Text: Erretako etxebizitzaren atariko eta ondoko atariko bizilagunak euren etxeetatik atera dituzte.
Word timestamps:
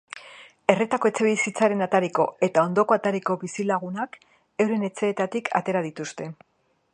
Erretako 0.73 1.09
etxebizitzaren 1.09 1.83
atariko 1.85 2.25
eta 2.47 2.63
ondoko 2.69 2.97
atariko 2.97 3.37
bizilagunak 3.45 4.19
euren 4.67 4.89
etxeetatik 4.89 5.53
atera 5.61 5.85
dituzte. 5.91 6.33